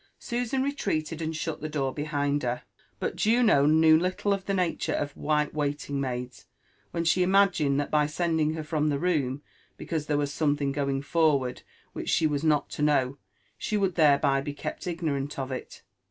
Susan 0.17 0.63
retreated, 0.63 1.21
and 1.21 1.35
shut 1.35 1.61
the 1.61 1.69
door 1.69 1.93
behind 1.93 2.41
her; 2.41 2.63
but 2.99 3.15
Juno 3.15 3.67
knew 3.67 3.97
i/alo 3.99 4.09
JOxNATHAN 4.09 4.09
JEFFERSON 4.09 4.31
WHITLAW. 4.31 4.31
>no 4.31 4.35
of 4.35 4.45
the 4.47 4.53
nature 4.55 4.93
of 4.93 5.11
white 5.15 5.53
waking 5.53 6.01
maids, 6.01 6.47
when 6.89 7.03
she 7.03 7.21
imagined 7.21 7.79
that 7.79 7.91
by 7.91 8.07
sending 8.07 8.55
her 8.55 8.63
from 8.63 8.89
the 8.89 8.97
room 8.97 9.43
because 9.77 10.07
ther^was 10.07 10.29
something 10.29 10.71
going 10.71 11.03
forward 11.03 11.61
which 11.93 12.09
she 12.09 12.25
was 12.25 12.43
not 12.43 12.67
to 12.71 12.81
know, 12.81 13.19
she 13.59 13.77
would 13.77 13.93
thereby 13.93 14.41
be 14.41 14.55
kept 14.55 14.85
igncnrant 14.87 15.37
of 15.37 15.51
it. 15.51 15.83